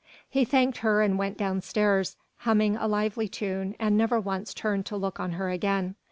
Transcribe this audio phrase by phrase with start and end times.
[0.27, 4.83] He thanked her and went down stairs, humming a lively tune and never once turning
[4.85, 5.93] to look on her again.